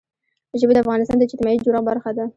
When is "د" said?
0.75-0.79, 1.17-1.21